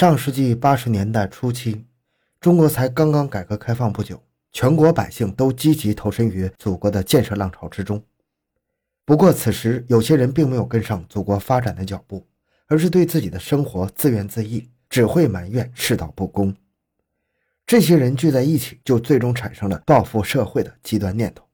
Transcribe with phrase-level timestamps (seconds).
[0.00, 1.84] 上世纪八十年代初期，
[2.40, 4.18] 中国才刚刚改革开放不久，
[4.50, 8.02] 全国百姓都积极投身于祖国的建设浪潮之中。
[9.04, 12.26] 不过，此时有些人并没有跟上祖国发展的脚步，
[12.66, 16.56] 而是对自己的生活自怨自艾，只会埋怨世道不公。
[17.66, 21.44] 这些人聚在一起，就最终产生了报复社会的极端念头。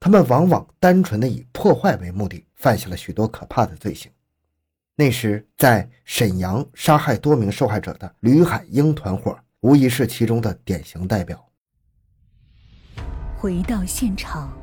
[0.00, 4.10] 他们往往单纯的以破坏为目的，犯下了许多可怕的罪行。
[4.96, 11.44] 那时，在沈阳杀害多名受害者的吕海英团伙，无疑是其中的典型代表。
[13.36, 14.56] 回到现场，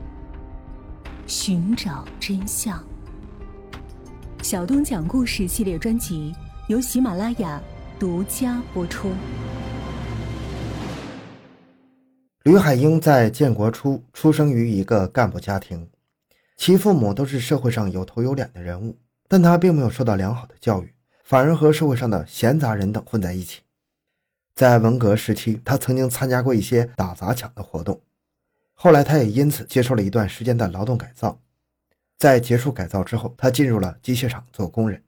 [1.27, 2.81] 寻找真相。
[4.41, 6.33] 小东讲故事系列专辑
[6.69, 7.61] 由喜马拉雅
[7.99, 9.11] 独家播出。
[12.43, 15.89] 吕海英在建国初出生于一个干部家庭，
[16.55, 18.97] 其父母都是社会上有头有脸的人物。
[19.31, 23.61] 但他并没有受到良好的教育，反而和社会上的闲杂人等混在一起。
[24.53, 28.01] 在文革时期，他曾经参加过一些打砸抢的活动，
[28.73, 31.39] 后来他也因此接受了一段时间的劳动改造。
[32.17, 35.01] 在结束改造之后，他进入了机械厂做工人。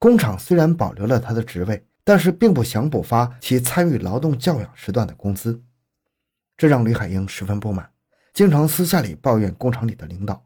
[0.00, 5.62] 工厂虽然保留了他的职位，但是并不想补发其参与劳动教养时段的工资，
[6.56, 7.88] 这让吕海英十分不满，
[8.32, 10.44] 经常私下里抱怨工厂里的领导。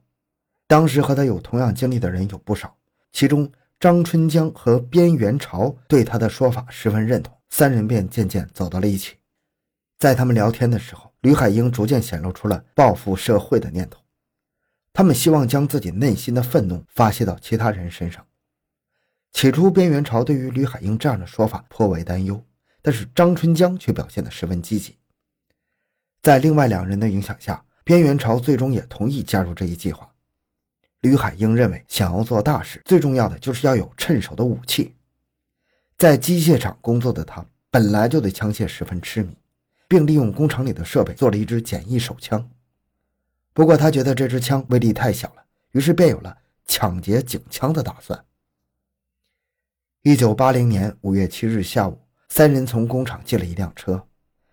[0.69, 2.77] 当时和他有同样经历的人有不少，
[3.11, 9.17] 其中张春江和边元朝对他的说法十分认同，三人便渐渐走到了一起。
[9.99, 13.99] 在他们聊天的时候，吕海英逐渐显露出了报复社会的念头，
[14.93, 18.23] 他们希望将自己内心的愤怒发泄到其他人身上。
[19.33, 22.45] 起初，边元朝对于吕海英这样的说法颇为担忧，
[22.83, 24.99] 但是张春江却表现得十分积极。
[26.21, 30.08] 在另外两人的影响下，边元朝最终也同意加入这一计划。
[31.01, 34.97] 吕海英认为，想要做大事，最重要的就是要有趁手的武器。
[35.97, 39.37] 在机械厂工作的他，本来就对枪械十分痴迷，
[39.87, 42.51] 并利用工厂里的设备做了一支简易手枪。
[43.53, 46.37] 不过，他觉得这支枪威力太小了，于是便有了
[46.67, 48.25] 抢劫警枪的打算。
[50.03, 54.07] 一九八零年五月七日下午，三人从工厂借了一辆车，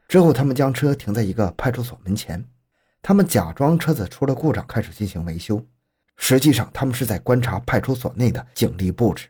[0.07, 2.43] 之后他们将车停在一个派出所门前，
[3.01, 5.65] 他们假装车子出了故障，开始进行维修。
[6.17, 9.27] 实际上，他们是在观察派出所内的警力布置。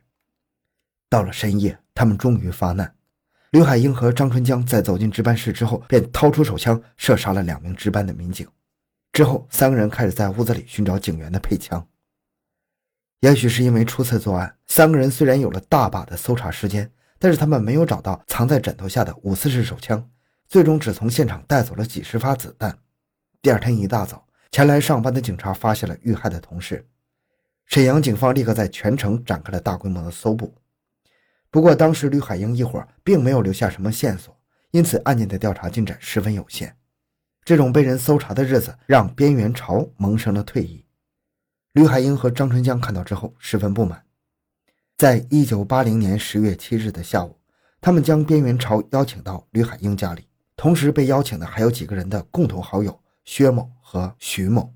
[1.09, 2.93] 到了深夜，他们终于发难。
[3.51, 8.47] 刘海英和张春江在走进值班室之后，便掏出手枪射杀了两名值班的民警。
[9.13, 11.87] 之后，三个人开始在屋子里寻找警员的配枪。
[13.21, 20.05] 也许是因为初次作案，三个人虽然有了大把的搜查时间，但是他们没有找到藏在枕头下的五四式手枪，
[20.49, 22.77] 最终只从现场带走了几十发子弹。
[23.41, 24.24] 第二天一大早。
[24.55, 26.87] 前来上班的警察发现了遇害的同事，
[27.65, 30.55] 沈阳警方立刻在全城展开了大规模的搜捕。
[31.51, 34.33] 不过，当时吕海英一伙并没有留下什么线索，
[34.71, 36.73] 因此案件的调查进展十分有限。
[37.43, 40.85] 这种被人搜查的日子让边缘朝萌生了退意。
[41.73, 44.05] 吕海英和张春江看到之后十分不满。
[44.95, 47.37] 在一九八零年十月七日的下午，
[47.81, 52.97] 他们将边缘朝邀请到吕海英家里，同时被邀请的还有几个人的共同好友。
[53.25, 54.73] 薛某和徐某，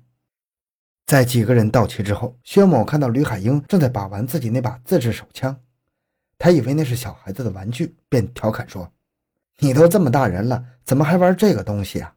[1.06, 5.58] 在几个人到齐之后，薛某看到吕海英正在把玩自己那把自制手枪，
[6.36, 8.92] 他以为那是小孩子的玩具，便调侃说
[9.58, 12.14] ：“你都这么大人了，怎么还玩这个东西啊？”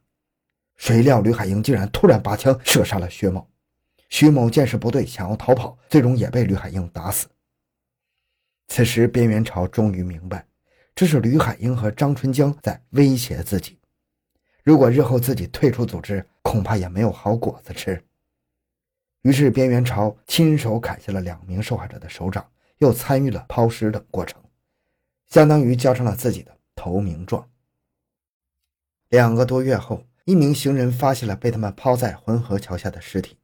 [0.76, 3.48] 谁料吕海英竟然突然拔枪射杀了薛某。
[4.10, 7.26] 徐某见势不对，想要逃跑，最终也被吕海英打死。
[8.66, 10.46] 此时，边元朝终于明白，
[10.94, 13.78] 这是吕海英和张春江在威胁自己。
[14.64, 18.02] 如果日后自己退出组织，恐怕也没有好果子吃。
[19.20, 24.42] 于是边元朝亲手砍下了两名受害者的手掌，又参与了抛尸等过程，
[25.26, 27.46] 相当于交上了自己的投名状。
[29.10, 33.36] 两个多月后，一名行人发现了被他们抛在浑河桥下的尸体。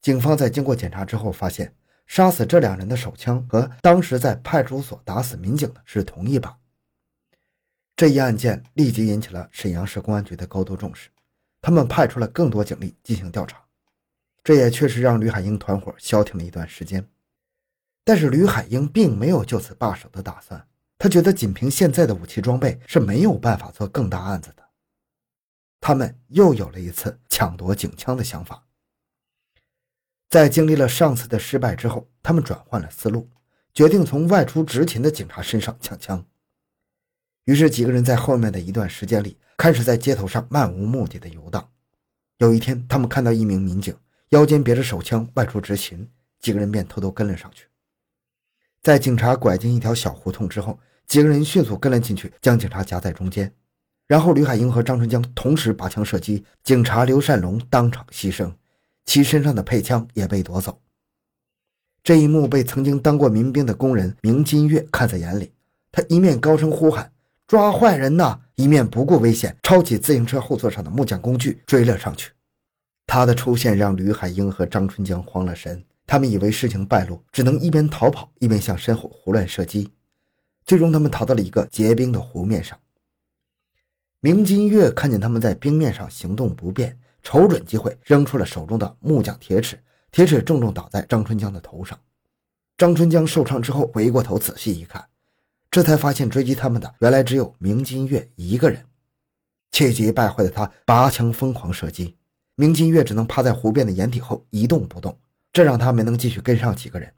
[0.00, 1.74] 警方在经过检查之后，发现
[2.06, 6.58] 杀死这两人的手枪和当时在派出所打死民警的是同一把。
[7.98, 11.10] 这一案件立即引起了沈阳市公安局的高度重视，
[11.60, 13.60] 他们派出了更多警力进行调查，
[14.44, 17.04] 这也确实让吕海英团伙消停了一段时间。
[18.04, 20.64] 但是吕海英并没有就此罢手的打算，
[20.96, 24.62] 他觉得仅凭现在的武器装备是没有办法做更大案子的。
[25.80, 28.64] 他们又有了一次抢夺警枪的想法。
[30.28, 33.28] 在经历了上次的失败之后，他们转换了思路，
[33.74, 36.24] 决定从外出执勤的警察身上抢枪。
[37.48, 41.66] 于是，几个人在后面的一段时间里，开始在街头上漫无目的的游荡。
[42.40, 43.96] 有一天，他们看到一名民警
[44.28, 46.06] 腰间别着手枪外出执勤，
[46.40, 47.64] 几个人便偷偷跟了上去。
[48.82, 53.50] 在警察拐进一条小胡同之后，几个人迅速跟了进去，将警察夹在中间。
[54.06, 58.52] 然后吕海英和张春江同时拔枪射击，警察刘善龙当场牺牲，
[59.06, 60.78] 其身上的配枪也被夺走。
[62.04, 65.54] 这一幕被曾经当过民兵的工人明金月看在眼里，
[65.90, 67.10] 他一面高声呼喊
[67.48, 72.30] “抓坏人呐”，一面不顾危险，抄起自行车后座上的木匠工具追了上去。
[73.06, 79.90] 他的出现让吕海英和张春江慌了神，他们以为事情败露，只能一边逃跑一边向身后胡乱射击。
[80.66, 82.78] 最终，他们逃到了一个结冰的湖面上。
[84.20, 91.98] 明金月看见他们在冰面上行动不便，瞅准机会扔出了手中的木匠铁尺，铁尺重重倒在张春江的头上。
[92.76, 95.02] 张春江受伤之后回过头仔细一看，
[95.70, 98.84] 这才发现追击他们的原来只有明金月一个人。
[99.70, 102.16] 气急败坏的他拔枪疯狂射击。
[102.54, 105.16] 明金月只能趴在湖边的掩体后一动不动，
[105.52, 107.12] 这让他没能继续跟上几个人。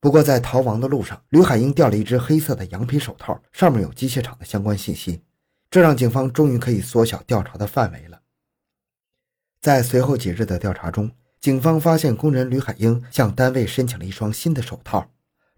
[0.00, 5.22] 不过在逃亡的路上，吕海英掉了一只黑色的羊皮手套，上面有机械厂的相关信息，
[5.70, 8.20] 这让警方终于可以缩小调查的范围了。
[9.60, 11.10] 在随后几日的调查中，
[11.40, 15.08] 警方发现工人吕海英向单位申请了一双新的手套，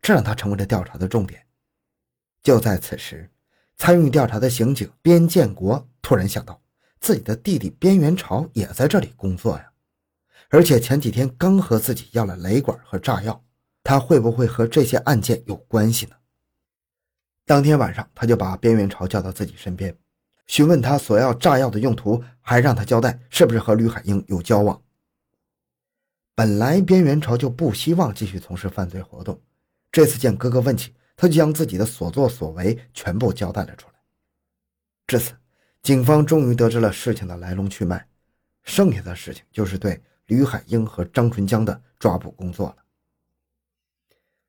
[0.02, 1.46] 这让他成为了调查的重点。
[2.42, 3.31] 就在此时，
[3.76, 6.60] 参与调查的刑警边建国突然想到。
[7.02, 9.72] 自己的弟弟边元朝也在这里工作呀，
[10.50, 13.42] 而且前几天刚和自己要了雷管和炸药，
[13.82, 16.16] 他会不会和这些案件有关系呢？
[17.46, 19.96] 当天晚上，他就把边元朝叫到自己身边，
[20.46, 24.82] 询问他索要炸药的用途，还让他交代是不是和吕海英有交往。
[26.34, 29.40] 本来边元朝就不希望继续从事犯罪活动，
[29.90, 33.94] 这次见哥哥问起，他就将自己的所作所为全部交代了出来。
[35.06, 35.34] 至此。
[35.82, 38.06] 警方终于得知了事情的来龙去脉，
[38.64, 42.76] 剩下的事情就是对吕海英和张春江的抓捕工作了。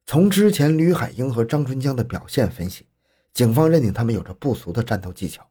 [0.05, 2.85] 从之前吕海英和张春江的表现分析，
[3.33, 5.49] 警方认定他们有着不俗的战斗技巧，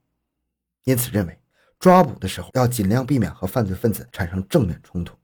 [0.85, 1.41] 因此认为
[1.79, 5.17] 抓捕的时候要尽量避免和犯罪分子产生正面冲突。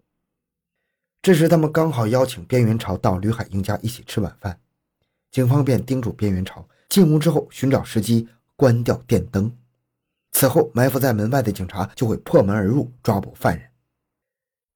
[1.20, 4.58] 这时，他们刚好邀请边元朝到吕海英家一起吃晚饭，
[5.30, 9.54] 警方便叮嘱边元朝进屋之后寻找时机关掉电灯。
[10.32, 13.70] 此后，埋伏在门外的警察就会破门而入，抓捕犯人。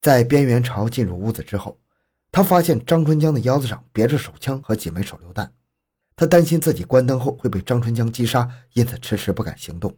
[0.01, 1.79] 在边元朝进入屋子之后，
[2.31, 5.53] 他发现张春江的腰子上别着手枪和几枚手榴弹，
[6.15, 9.95] 他担心自己关灯后会被张春江击杀，因此迟迟不敢行动。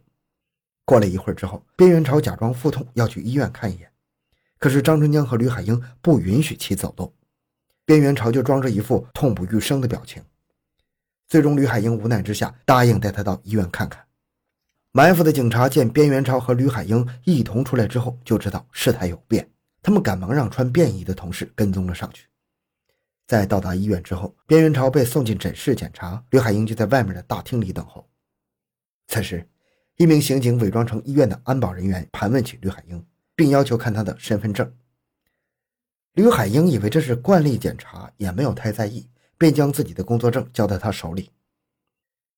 [0.84, 3.90] 过了一会儿之后，边元朝假装腹痛要去医院看一眼，
[4.58, 7.10] 可是张春江和吕海英不允许其走动，
[7.86, 10.22] 边元朝就装着一副痛不欲生的表情。
[11.26, 14.04] 最终，吕海英无奈之下答应带他到医院看看。
[14.92, 19.50] 埋伏的警察见边元超和吕海英一同出来之后，就知道事态有变。
[19.82, 22.26] 他们赶忙让穿便衣的同事跟踪了上去。
[23.26, 28.08] 在到达医院之后，边元超被送进诊室检查，吕海英就在外面的大厅里等候。
[29.08, 29.48] 此时，
[29.96, 33.04] 一名刑警伪装成医院的安保人员盘问起吕海英，
[33.34, 34.72] 并要求看他的身份证。
[36.12, 41.30] 吕海英以为这是惯例检查，也没有太在意，便将自己的工作证交在他手里。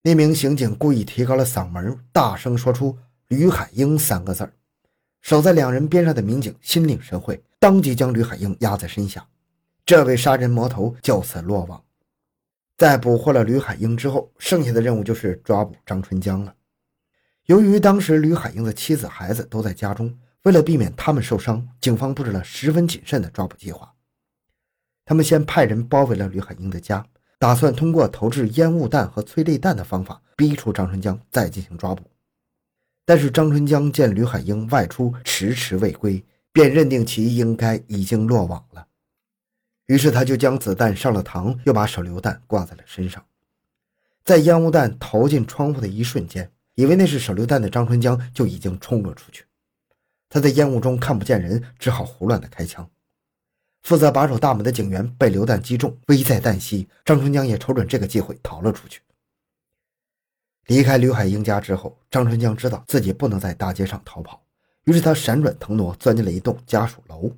[0.02, 2.96] 那名刑警故意提高了嗓门，大声说出
[3.28, 4.52] “吕海英”三个字儿。
[5.20, 9.26] 守在两人边上的民警心领神会，当即将吕海英压在身下。
[9.84, 11.82] 这位杀人魔头就此落网。
[12.76, 16.55] 在捕获了吕海英之后，剩下的任务就是抓捕张春江了。
[17.46, 23.93] 由于当时吕海英的妻子、孩子都在家中，为了避免他们受伤，警方布置了十分谨慎的抓捕计划。
[25.06, 27.06] 他们先派人包围了吕海英的家。
[27.39, 32.03] 打算通过投掷烟雾弹和催泪弹的方法逼出张春江，再进行抓捕。
[33.05, 38.86] 但是张春江见吕海英外出迟迟未归，便认定其应该已经落网了。
[39.84, 43.22] 于是他就将子弹上了膛，又把手榴弹挂在了身上。
[44.25, 49.44] 在烟雾弹投进窗户的一瞬间，以为那是手榴弹的张春江就已经冲了出去。
[50.31, 52.89] 他在烟雾中看不见人，只好胡乱的开枪。
[53.86, 56.88] 负责把守大门的警员被榴弹击中，危在旦夕。
[57.05, 59.00] 张春江也瞅准这个机会逃了出去。
[60.66, 64.43] 离开刘海英家之后，张春江知道自己不能在大街上逃跑，
[64.86, 67.31] 于是他闪转腾挪，钻进了一栋家属楼。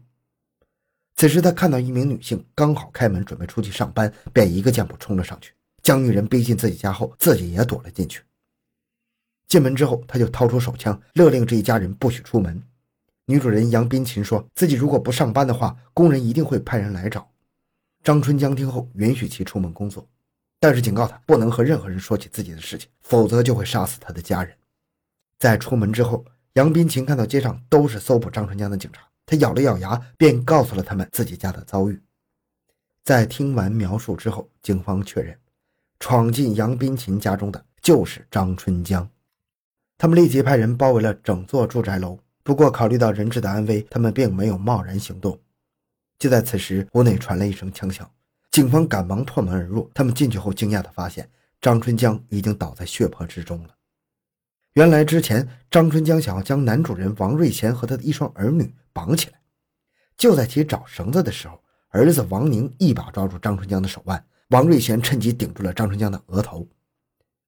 [1.17, 5.53] 此时，他看到一名女性刚好开门准备出去上班，便一个箭步冲了上去，
[5.83, 8.23] 将女人逼进自己家后，自己也躲了进去。
[9.49, 12.63] 进门之后，他就掏出手枪，勒令这一家人不许出门。
[13.31, 17.29] 女主人杨冰琴说自己如果不上班的话，工人一定会派人来找。
[18.03, 20.09] 张春江听后允许其出门工作，
[20.59, 24.57] 但是警告他不能和任何人说起自己的事情，否则就会杀死他的家人。
[25.39, 32.01] 在出门之后，杨冰琴看到街上都是搜捕张春江的警察，他咬了咬牙，便告诉了他们自己家的遭遇。
[33.05, 35.39] 在听完描述之后，警方确认
[36.01, 39.07] 闯进杨斌琴家中的就是张春江。
[39.99, 42.19] 他们立即派人包围了整座住宅楼。
[42.49, 45.39] 不过，考虑到人质的安危，他们并没有贸然行动。
[46.19, 48.11] 就在此时，屋内传来一声枪响，
[48.51, 49.91] 警方赶忙破门而入。
[49.93, 51.29] 他们进去后，惊讶地发现
[51.61, 53.75] 张春江已经倒在血泊之中了。
[54.73, 59.39] 原来，之前张春江想要将男主人王瑞贤和他的一双儿女绑起来，
[60.17, 66.67] 就在其找绳子的时候，儿子王宁一把抓住张春江的手腕，王瑞贤趁机顶住了张春江的额头。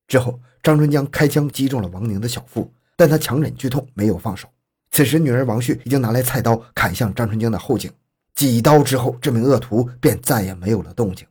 [0.06, 4.46] 之后，张春江开枪击中了王宁的小腹，但他强忍剧痛，没有放手。
[4.92, 7.90] 此时，女儿王旭已经拿来菜刀砍向张春江的后颈，
[8.34, 11.26] 几刀之后，这名恶徒便再也没有了动静。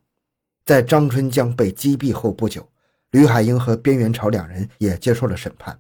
[0.65, 2.67] 在张春江被击毙后不久，
[3.11, 5.77] 吕海英和边元朝两人也接受了审判。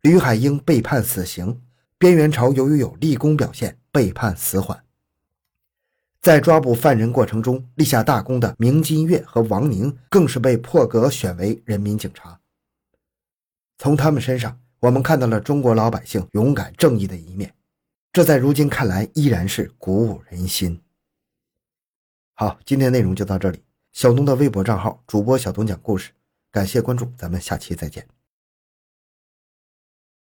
[0.00, 1.60] 吕海英被判死刑，
[1.98, 4.82] 边元朝由于有立功表现，被判死缓。
[6.22, 12.40] 在抓捕犯人过程中立下大功的明金月和王宁，更是被破格选为人民警察。
[13.76, 14.58] 从他们身上。
[14.84, 17.54] 我们看到了中国老百姓勇敢正义的一面，
[18.12, 20.78] 这在如今看来依然是鼓舞人心。
[22.34, 23.62] 好，今天内容就到这里。
[23.92, 26.10] 小东的微博账号主播小东讲故事，
[26.52, 28.06] 感谢关注，咱们下期再见。